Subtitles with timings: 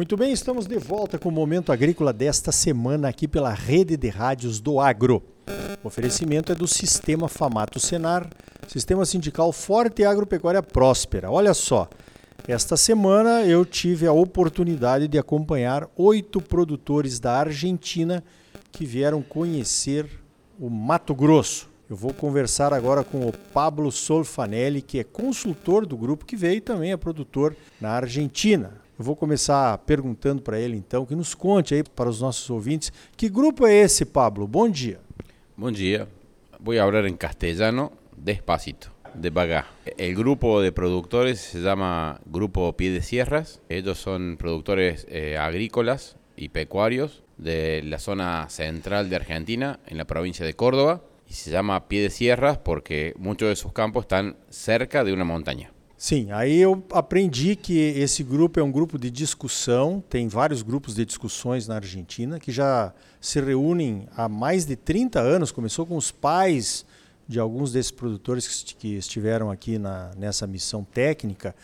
[0.00, 4.08] Muito bem, estamos de volta com o Momento Agrícola desta semana aqui pela Rede de
[4.08, 5.22] Rádios do Agro.
[5.84, 8.26] O oferecimento é do Sistema Famato Senar,
[8.66, 11.30] Sistema Sindical Forte e Agropecuária Próspera.
[11.30, 11.86] Olha só,
[12.48, 18.24] esta semana eu tive a oportunidade de acompanhar oito produtores da Argentina
[18.72, 20.08] que vieram conhecer
[20.58, 21.68] o Mato Grosso.
[21.90, 26.56] Eu vou conversar agora com o Pablo Solfanelli, que é consultor do grupo que veio
[26.56, 28.80] e também é produtor na Argentina.
[29.00, 32.92] Eu vou começar perguntando para ele então, que nos conte aí para os nossos ouvintes,
[33.16, 34.46] que grupo é esse, Pablo?
[34.46, 35.00] Bom dia.
[35.56, 36.06] Bom dia.
[36.58, 39.68] Voy a hablar en castellano despacito, devagar.
[39.96, 43.62] El grupo de productores se llama Grupo Pie de Sierras.
[43.70, 50.04] Ellos son productores eh, agrícolas y pecuarios de la zona central de Argentina, en la
[50.04, 51.00] provincia de Córdoba.
[51.26, 55.72] Y se llama Pie Sierras porque muchos de sus campos están cerca de una montaña.
[56.02, 60.94] Sim, aí eu aprendi que esse grupo é um grupo de discussão, tem vários grupos
[60.94, 65.98] de discussões na Argentina que já se reúnem há mais de 30 anos, começou com
[65.98, 66.86] os pais
[67.28, 71.54] de alguns desses produtores que estiveram aqui na, nessa missão técnica.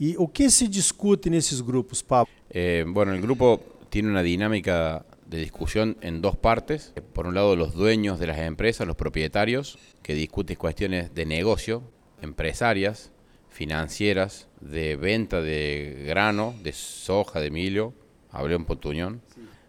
[0.00, 2.32] E o que se discute nesses grupos, Pablo?
[2.48, 6.94] Eh, el grupo tiene una dinámica de discusión en dos partes.
[7.12, 11.82] Por un lado, los dueños de las empresas, los propietarios, que discuten cuestiones de negocio,
[12.22, 13.11] empresarias,
[13.52, 17.92] financieras, de venta de grano, de soja, de milho,
[18.30, 19.22] hablé en Pontuñón,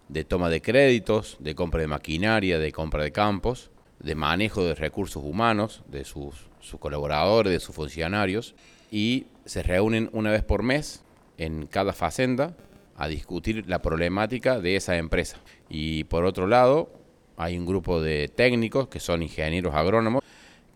[0.08, 4.76] de toma de créditos, de compra de maquinaria, de compra de campos, de manejo de
[4.76, 8.56] recursos humanos, de sus, sus colaboradores, de sus funcionarios,
[8.92, 11.04] y se reúnen una vez por mes
[11.38, 12.56] en cada facenda
[12.96, 15.38] a discutir la problemática de esa empresa.
[15.70, 16.90] Y por otro lado,
[17.38, 20.24] hay un grupo de técnicos que son ingenieros agrónomos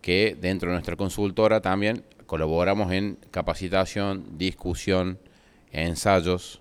[0.02, 5.18] que dentro de nuestra consultora también colaboramos en capacitación, discusión,
[5.72, 6.60] ensayos,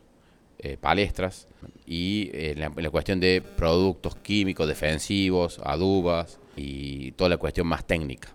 [0.59, 1.45] eh, palestras
[1.85, 7.83] y eh, la, la, cuestión de productos químicos defensivos, adubas e toda a questão mais
[7.83, 8.29] técnica.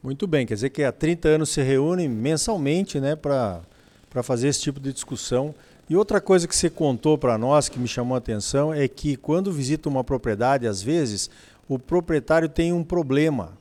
[0.00, 3.62] Muito bem, quer dizer que há 30 anos se reúnem mensalmente né, para
[4.22, 5.52] fazer esse tipo de discussão.
[5.88, 9.16] E outra coisa que você contou para nós que me chamou a atenção é que
[9.16, 11.28] quando visita uma propriedade, às vezes,
[11.68, 13.58] o proprietário tem um problema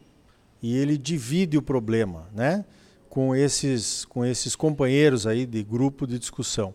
[0.62, 2.64] e ele divide o problema, né?
[3.09, 6.74] Com esses, com esses companheiros aí de grupo de discussão.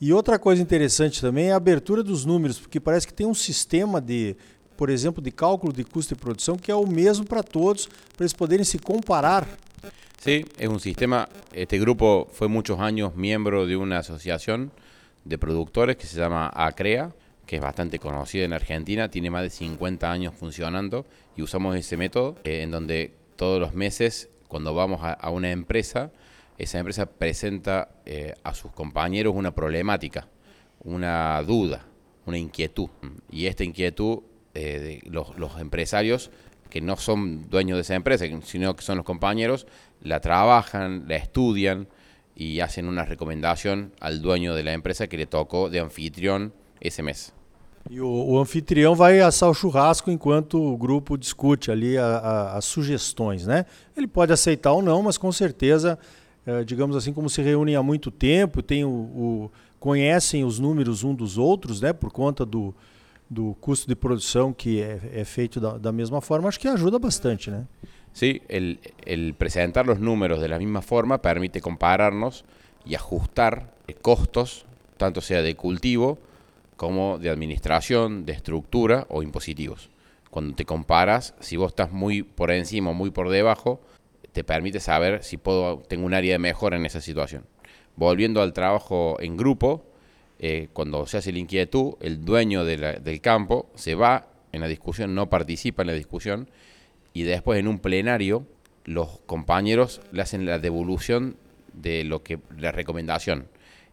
[0.00, 3.34] E outra coisa interessante também é a abertura dos números, porque parece que tem um
[3.34, 4.36] sistema de,
[4.76, 8.24] por exemplo, de cálculo de custo de produção que é o mesmo para todos, para
[8.24, 9.46] eles poderem se comparar.
[10.22, 14.72] Sí, es un sistema, este grupo fue muchos años miembro de una asociación
[15.24, 17.14] de productores que se llama ACREA,
[17.46, 21.96] que es bastante conocida en Argentina, tiene más de 50 años funcionando y usamos ese
[21.96, 26.10] método eh, en donde todos los meses, cuando vamos a, una empresa,
[26.58, 30.28] esa empresa presenta eh, a sus compañeros una problemática,
[30.80, 31.86] una duda,
[32.24, 32.88] una inquietud.
[33.30, 34.20] Y esta inquietud,
[34.54, 36.30] eh, de los, los, empresarios
[36.70, 39.66] que no son dueños de esa empresa, sino que son los compañeros,
[40.00, 41.88] la trabajan, la estudian
[42.34, 47.02] y hacen una recomendación al dueño de la empresa que le tocó de anfitrión esse
[47.02, 47.35] mês.
[47.88, 52.56] E o, o, anfitrião vai assar o churrasco enquanto o grupo discute ali a, a,
[52.56, 53.64] as sugestões, né?
[53.96, 55.98] Ele pode aceitar ou não, mas com certeza,
[56.44, 61.04] é, digamos assim, como se reúnem há muito tempo, tem o, o, conhecem os números
[61.04, 61.92] um dos outros, né?
[61.92, 62.74] Por conta do,
[63.30, 66.98] do custo de produção que é, é feito da, da, mesma forma, acho que ajuda
[66.98, 67.66] bastante, né?
[68.12, 72.44] Sí, el, el presentar los números de la misma forma permite compararnos
[72.84, 74.64] y ajustar costos,
[74.96, 76.18] tanto sea de cultivo,
[76.76, 79.90] como de administración, de estructura o impositivos.
[80.30, 83.80] Cuando te comparas, si vos estás muy por encima o muy por debajo,
[84.32, 87.46] te permite saber si puedo, tengo un área de mejora en esa situación.
[87.96, 89.86] Volviendo al trabajo en grupo,
[90.38, 95.14] eh, cuando se hace la inquietud, el dueño del campo se va en la discusión,
[95.14, 96.50] no participa en la discusión
[97.14, 98.46] y después en un plenario
[98.84, 101.36] los compañeros le hacen la devolución
[101.72, 103.48] de lo que la recomendación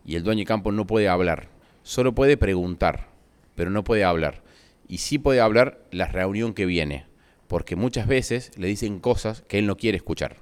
[0.05, 1.47] y el dueño de campo no puede hablar
[1.83, 3.09] solo puede preguntar,
[3.55, 4.41] pero no puede hablar.
[4.87, 7.05] Y sí puede hablar la reunión que viene,
[7.47, 10.37] porque muchas veces le dicen cosas que él no quiere escuchar.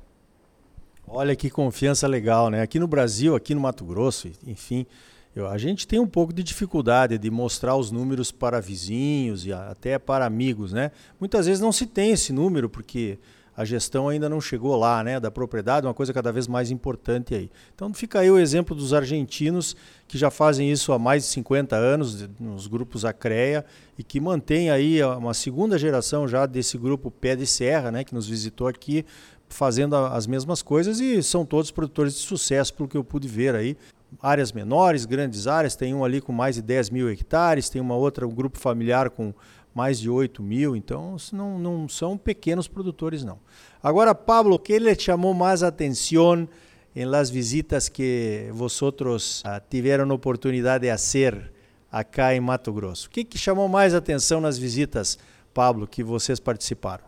[1.06, 2.62] Olha que confiança legal, né?
[2.62, 4.88] Aqui no Brasil, aqui no Mato Grosso, enfim,
[5.36, 9.54] eu, a gente tem um pouco de dificuldade de mostrar os números para vizinhos e
[9.54, 10.92] até para amigos, né?
[11.20, 13.18] Muitas vezes não se tem esse número porque
[13.62, 17.36] a gestão ainda não chegou lá, né, da propriedade, uma coisa cada vez mais importante
[17.36, 17.52] aí.
[17.76, 19.76] Então fica aí o exemplo dos argentinos
[20.08, 23.64] que já fazem isso há mais de 50 anos nos grupos Acreia
[23.98, 28.16] e que mantém aí uma segunda geração já desse grupo Pé de Serra, né, que
[28.16, 29.06] nos visitou aqui,
[29.48, 33.54] fazendo as mesmas coisas e são todos produtores de sucesso, pelo que eu pude ver
[33.54, 33.78] aí.
[34.22, 37.96] áreas menores, grandes áreas, tem um ali com mais de 10 mil hectares, tem uma
[37.96, 39.34] outra, um grupo familiar com
[39.74, 43.40] mais de 8 mil, então não, não são pequenos produtores não.
[43.82, 46.48] Agora, Pablo, o que lhe chamou mais atenção
[46.96, 51.52] em las visitas que vosotros uh, tiveram oportunidade de fazer
[51.92, 53.08] acá em Mato Grosso?
[53.08, 55.18] O que, que chamou mais atenção nas visitas,
[55.54, 57.06] Pablo, que vocês participaram?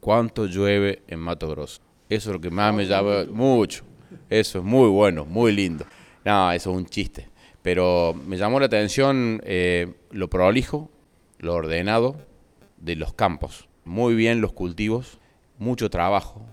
[0.00, 1.80] Quanto llueve em Mato Grosso.
[2.08, 3.82] Eso es lo que más me llama mucho.
[4.28, 5.86] Eso es muy bueno, muy lindo.
[6.24, 7.28] No, eso es un chiste.
[7.62, 10.90] Pero me llamó la atención eh, lo prolijo,
[11.44, 12.16] lo ordenado
[12.78, 13.68] de los campos.
[13.84, 15.18] Muy bien los cultivos,
[15.58, 16.44] mucho trabajo.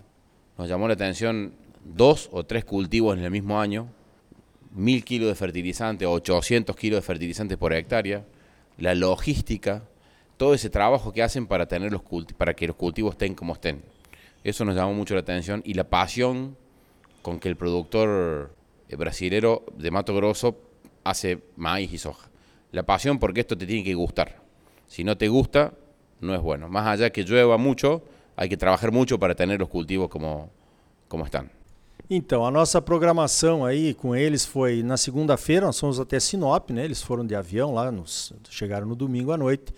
[0.58, 1.54] Nos llamó la atención
[1.84, 3.88] dos o tres cultivos en el mismo año,
[4.74, 8.26] mil kilos de fertilizante, 800 kilos de fertilizante por hectárea,
[8.78, 9.84] la logística,
[10.38, 12.02] todo ese trabajo que hacen para, tener los
[12.38, 13.82] para que los cultivos estén como estén.
[14.44, 16.58] Eso nos llamó mucho la atención y la pasión
[17.22, 18.56] con que el productor
[18.90, 20.58] eh, brasilero de Mato Grosso
[21.04, 22.30] hace maíz y soja.
[22.72, 24.42] La pasión porque esto te tiene que gustar.
[24.92, 25.72] Si no te gusta,
[26.20, 26.68] no es bueno.
[26.68, 28.02] Más allá que llueva mucho,
[28.36, 30.50] hay que trabajar mucho para tener los cultivos como,
[31.08, 31.50] como están.
[32.10, 36.84] Então, a nossa programação aí com eles foi na segunda-feira, nós fomos até Sinop, né?
[36.84, 39.74] Eles foram de avião lá, nos, chegaram no domingo à noite.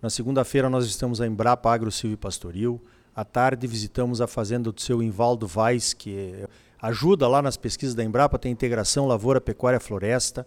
[0.00, 2.80] Na segunda-feira nós estamos em Embrapa Agro Silvio Pastoril.
[3.14, 6.46] À tarde visitamos a fazenda do seu Invaldo Vaz, que
[6.80, 10.46] ajuda lá nas pesquisas da Embrapa, tem integração lavoura, pecuária, floresta.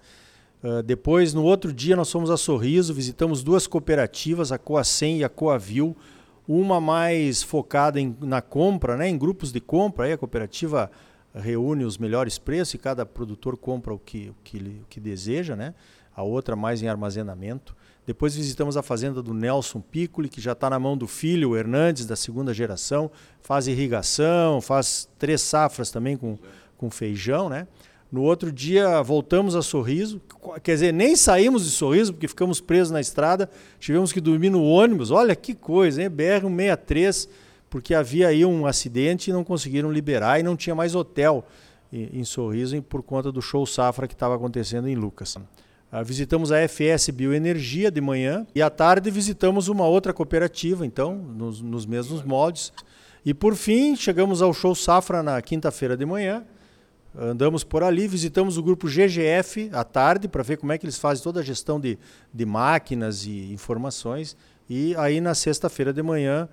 [0.64, 5.24] Uh, depois, no outro dia, nós fomos a Sorriso, visitamos duas cooperativas, a Coacem e
[5.24, 5.96] a Coavil,
[6.48, 10.90] uma mais focada em, na compra, né, em grupos de compra, aí a cooperativa
[11.36, 15.56] reúne os melhores preços e cada produtor compra o que, o que, o que deseja,
[15.56, 15.74] né?
[16.16, 17.76] a outra mais em armazenamento.
[18.06, 21.56] Depois visitamos a fazenda do Nelson Piccoli, que já está na mão do filho, o
[21.56, 23.12] Hernandes, da segunda geração,
[23.42, 26.40] faz irrigação, faz três safras também com,
[26.76, 27.50] com feijão.
[27.50, 27.68] Né?
[28.12, 30.22] No outro dia voltamos a Sorriso,
[30.64, 33.50] quer dizer, nem saímos de Sorriso porque ficamos presos na estrada,
[33.80, 35.12] tivemos que dormir no ônibus.
[35.12, 36.10] Olha que coisa, hein?
[36.10, 37.28] BR-163
[37.70, 41.46] porque havia aí um acidente e não conseguiram liberar e não tinha mais hotel
[41.92, 45.36] em Sorriso por conta do show safra que estava acontecendo em Lucas.
[45.36, 51.16] Uh, visitamos a FS Bioenergia de manhã e à tarde visitamos uma outra cooperativa, então,
[51.16, 52.74] nos, nos mesmos moldes.
[53.26, 56.44] E por fim, chegamos ao show safra na quinta-feira de manhã.
[57.20, 61.00] Andamos por ali, visitamos o grupo GGF à tarde para ver como é que eles
[61.00, 61.98] fazem toda a gestão de,
[62.32, 64.38] de máquinas e informações.
[64.70, 66.48] E aí na sexta-feira de manhã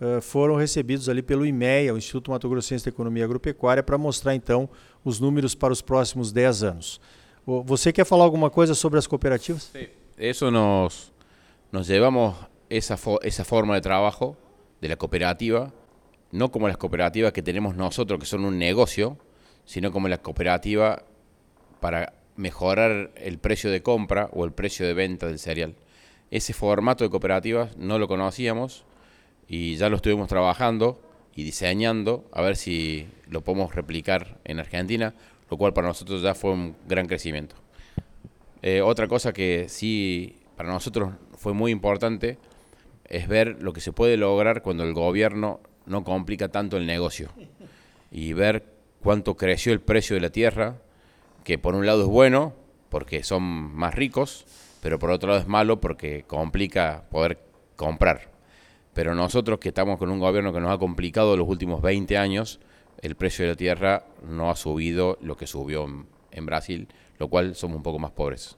[0.00, 4.34] uh, foram recebidos ali pelo IMEA, o Instituto Mato Grossense de Economia Agropecuária, para mostrar
[4.34, 4.68] então
[5.04, 7.00] os números para os próximos 10 anos.
[7.46, 9.70] ¿Você quer falar alguma coisa sobre as cooperativas?
[9.72, 9.88] Sí.
[10.18, 11.12] Eso nos,
[11.70, 12.34] nos llevamos
[12.68, 14.36] esa, fo esa forma de trabajo
[14.80, 15.72] de la cooperativa,
[16.32, 19.16] no como las cooperativas que tenemos nosotros, que son un negocio,
[19.68, 21.02] sino como la cooperativa
[21.78, 25.74] para mejorar el precio de compra o el precio de venta del cereal.
[26.30, 28.86] Ese formato de cooperativas no lo conocíamos,
[29.46, 30.98] y ya lo estuvimos trabajando
[31.34, 35.12] y diseñando a ver si lo podemos replicar en Argentina,
[35.50, 37.54] lo cual para nosotros ya fue un gran crecimiento.
[38.62, 42.38] Eh, otra cosa que sí para nosotros fue muy importante
[43.04, 47.28] es ver lo que se puede lograr cuando el gobierno no complica tanto el negocio
[48.10, 50.76] y ver cuánto creció el precio de la tierra,
[51.44, 52.54] que por un lado es bueno
[52.88, 54.46] porque son más ricos,
[54.80, 57.38] pero por otro lado es malo porque complica poder
[57.76, 58.30] comprar.
[58.94, 62.60] Pero nosotros que estamos con un gobierno que nos ha complicado los últimos 20 años,
[63.00, 65.86] el precio de la tierra no ha subido lo que subió
[66.30, 66.88] em Brasil,
[67.18, 68.56] lo cual somos um pouco mais pobres.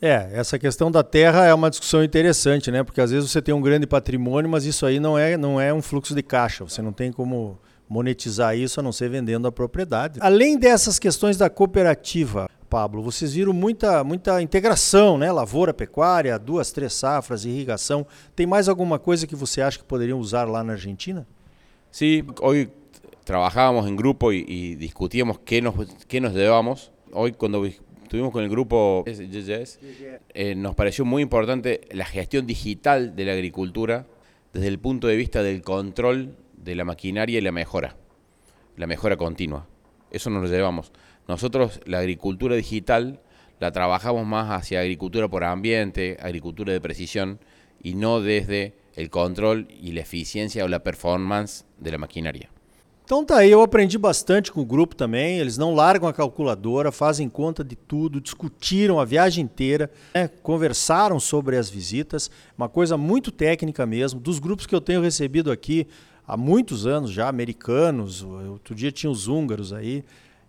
[0.00, 2.82] É, essa questão da terra é uma discussão interessante, né?
[2.82, 5.72] Porque às vezes você tem um grande patrimônio, mas isso aí não é, não é
[5.72, 6.64] um fluxo de caixa.
[6.64, 10.18] Você não tem como monetizar isso a não ser vendendo a propriedade.
[10.22, 15.30] Além dessas questões da cooperativa, Pablo, vocês viram muita, muita integração, né?
[15.30, 18.06] Lavoura, pecuária, duas, três safras, irrigação.
[18.34, 21.26] Tem mais alguma coisa que você acha que poderiam usar lá na Argentina?
[21.92, 22.70] Sí, hoy
[23.24, 25.74] trabajábamos en grupo y, y discutíamos qué nos,
[26.08, 26.90] qué nos llevamos.
[27.12, 33.24] Hoy cuando estuvimos con el grupo eh, nos pareció muy importante la gestión digital de
[33.24, 34.06] la agricultura
[34.52, 37.96] desde el punto de vista del control de la maquinaria y la mejora,
[38.76, 39.66] la mejora continua.
[40.10, 40.92] Eso nos lo llevamos.
[41.28, 43.20] Nosotros la agricultura digital
[43.60, 47.38] la trabajamos más hacia agricultura por ambiente, agricultura de precisión
[47.82, 52.48] y no desde el control y la eficiencia o la performance de la maquinaria.
[53.04, 55.38] Então tá aí, eu aprendi bastante com o grupo também.
[55.38, 60.26] Eles não largam a calculadora, fazem conta de tudo, discutiram a viagem inteira, né?
[60.42, 64.18] conversaram sobre as visitas, uma coisa muito técnica mesmo.
[64.18, 65.86] Dos grupos que eu tenho recebido aqui
[66.26, 70.04] há muitos anos já, americanos, outro dia tinha os húngaros aí,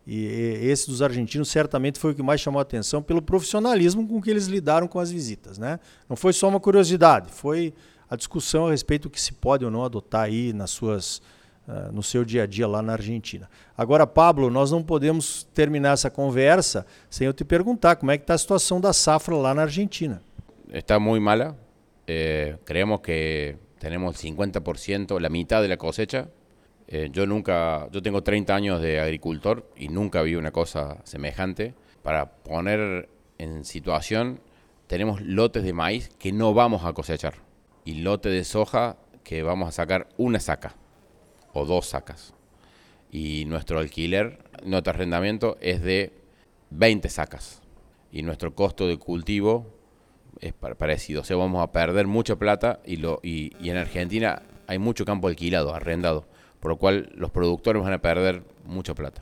[0.07, 4.21] E esse dos argentinos certamente foi o que mais chamou a atenção pelo profissionalismo com
[4.21, 5.57] que eles lidaram com as visitas.
[5.57, 5.79] Né?
[6.07, 7.73] Não foi só uma curiosidade, foi
[8.07, 11.17] a discussão a respeito do que se pode ou não adotar aí nas suas,
[11.67, 13.49] uh, no seu dia a dia lá na Argentina.
[13.75, 18.23] Agora, Pablo, nós não podemos terminar essa conversa sem eu te perguntar como é que
[18.23, 20.21] está a situação da safra lá na Argentina.
[20.71, 21.57] Está muito mala.
[22.07, 26.29] Eh, creemos que tenemos 50%, la mitad de la cosecha
[26.87, 31.73] Eh, yo nunca, yo tengo 30 años de agricultor y nunca vi una cosa semejante.
[32.03, 34.39] Para poner en situación,
[34.85, 37.33] tenemos lotes de maíz que no vamos a cosechar
[37.85, 40.75] y lotes de soja que vamos a sacar una saca
[41.53, 42.33] o dos sacas.
[43.11, 46.13] Y nuestro alquiler, nuestro arrendamiento es de
[46.69, 47.61] 20 sacas.
[48.11, 49.74] Y nuestro costo de cultivo
[50.41, 51.21] es parecido.
[51.21, 55.27] O sea, vamos a perder mucha plata y, lo, y en Argentina hay mucho campo
[55.27, 56.25] alquilado, arrendado
[56.65, 59.21] por lo cual los productores van a perder mucha plata.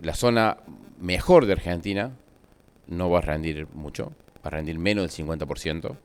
[0.00, 0.56] La zona
[0.98, 2.10] mejor de Argentina
[2.88, 5.96] no va a rendir mucho, va a rendir menos del 50%,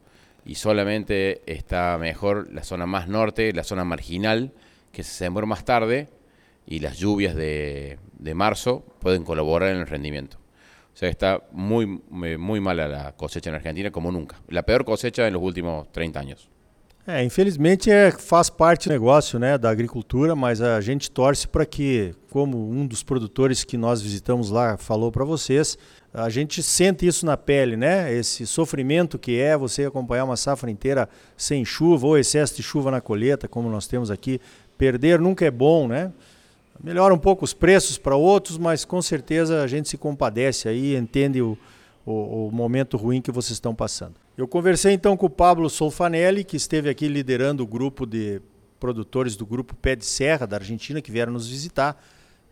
[0.46, 4.52] y solamente está mejor la zona más norte, la zona marginal,
[4.92, 6.08] que se sembró más tarde,
[6.68, 10.38] y las lluvias de, de marzo pueden colaborar en el rendimiento.
[10.96, 14.38] Sea, está muy, muy mala la cosecha en Argentina como nunca.
[14.48, 16.50] La peor cosecha en los últimos 30 años.
[17.08, 21.64] É, infelizmente é, faz parte do negócio né, da agricultura, mas a gente torce para
[21.64, 25.78] que, como um dos produtores que nós visitamos lá falou para vocês,
[26.12, 28.12] a gente sente isso na pele, né?
[28.12, 32.90] Esse sofrimento que é você acompanhar uma safra inteira sem chuva ou excesso de chuva
[32.90, 34.40] na colheita, como nós temos aqui.
[34.78, 36.12] Perder nunca é bom, né?
[36.84, 40.96] Melhora um pouco os preços para outros, mas com certeza a gente se compadece aí,
[40.96, 41.58] entende o,
[42.05, 44.15] o, o momento ruim que vocês estão passando.
[44.38, 48.41] Eu conversei então com o Pablo Solfanelli, que esteve aqui liderando o grupo de
[48.79, 51.98] produtores do grupo Pé de Serra da Argentina que vieram nos visitar.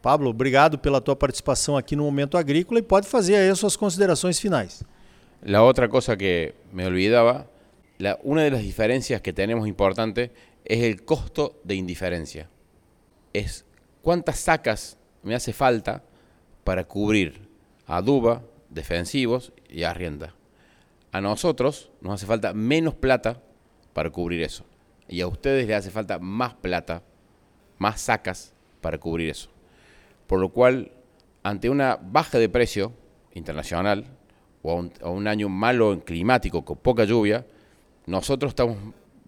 [0.01, 3.75] Pablo, obrigado pela tua participação aqui no Momento Agrícola e pode fazer aí as suas
[3.75, 4.83] considerações finais.
[5.45, 7.47] La otra cosa que me olvidaba,
[7.99, 10.31] la, las diferencias que tenemos importante
[10.65, 12.49] es el costo de indiferencia.
[13.33, 13.65] Es
[14.03, 16.03] cuántas sacas me hace falta
[16.63, 17.49] para cubrir
[17.87, 20.35] aduba, defensivos y arrienda.
[21.11, 23.41] A nosotros nos hace falta menos plata
[23.93, 24.65] para cubrir eso.
[25.07, 27.01] Y a ustedes les hace falta más plata,
[27.77, 29.49] más sacas para cubrir eso.
[30.27, 30.91] Por lo cual,
[31.43, 32.93] ante una baja de precio
[33.33, 34.05] internacional
[34.61, 37.45] o un, un año malo en climático con poca lluvia,
[38.05, 38.77] nosotros estamos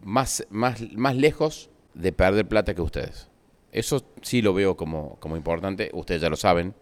[0.01, 3.29] más, más, más lejos de perder plata que ustedes.
[3.75, 6.73] Eso sí lo veo como, como importante, ustedes ya lo saben,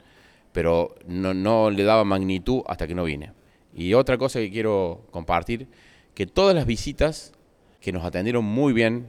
[0.52, 3.32] pero no, no le daba magnitud hasta que no vine.
[3.74, 5.66] Y otra cosa que quiero compartir,
[6.14, 7.34] que todas las visitas
[7.82, 9.08] que nos atendieron muy bien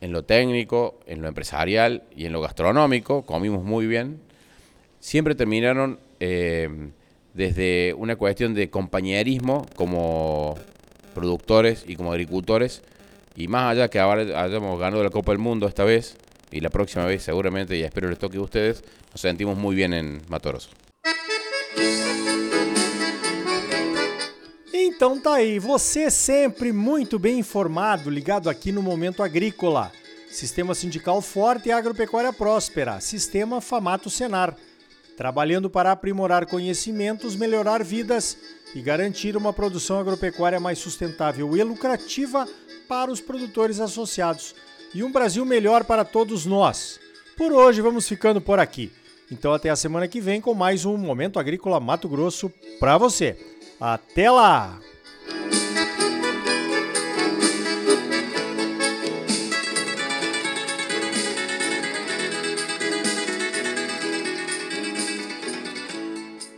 [0.00, 4.20] en lo técnico, en lo empresarial y en lo gastronómico, comimos muy bien,
[5.00, 6.90] siempre terminaron eh,
[7.34, 10.54] desde una cuestión de compañerismo como
[11.12, 12.84] productores y como agricultores,
[13.34, 16.16] y más allá que ahora hayamos ganado la Copa del Mundo esta vez,
[16.50, 19.92] y la próxima vez seguramente, y espero les toque a ustedes, nos sentimos muy bien
[19.92, 20.68] en Matoros.
[24.72, 29.92] Então tá aí, você sempre muito bem informado, ligado aqui no Momento Agrícola.
[30.30, 33.00] Sistema sindical forte e agropecuária próspera.
[33.00, 34.56] Sistema Famato Senar.
[35.16, 38.36] Trabalhando para aprimorar conhecimentos, melhorar vidas
[38.74, 42.46] e garantir uma produção agropecuária mais sustentável e lucrativa
[42.88, 44.54] para os produtores associados.
[44.96, 46.98] E um Brasil melhor para todos nós.
[47.36, 48.90] Por hoje vamos ficando por aqui.
[49.30, 52.50] Então até a semana que vem com mais um Momento Agrícola Mato Grosso
[52.80, 53.36] para você.
[53.78, 54.80] Até lá!